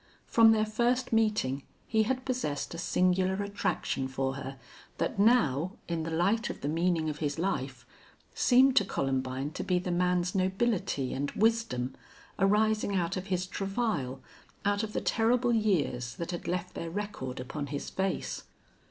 From 0.25 0.51
their 0.51 0.65
first 0.65 1.13
meeting 1.13 1.61
he 1.85 2.01
had 2.09 2.25
possessed 2.25 2.73
a 2.73 2.79
singular 2.79 3.35
attraction 3.43 4.07
for 4.07 4.33
her 4.33 4.57
that 4.97 5.19
now, 5.19 5.73
in 5.87 6.01
the 6.01 6.09
light 6.09 6.49
of 6.49 6.61
the 6.61 6.67
meaning 6.67 7.07
of 7.07 7.19
his 7.19 7.37
life, 7.37 7.85
seemed 8.33 8.75
to 8.77 8.83
Columbine 8.83 9.51
to 9.51 9.63
be 9.63 9.77
the 9.77 9.91
man's 9.91 10.33
nobility 10.33 11.13
and 11.13 11.29
wisdom, 11.33 11.93
arising 12.39 12.95
out 12.95 13.15
of 13.15 13.27
his 13.27 13.45
travail, 13.45 14.23
out 14.65 14.81
of 14.81 14.93
the 14.93 15.01
terrible 15.01 15.53
years 15.53 16.15
that 16.15 16.31
had 16.31 16.47
left 16.47 16.73
their 16.73 16.89
record 16.89 17.39
upon 17.39 17.67
his 17.67 17.91
face. 17.91 18.45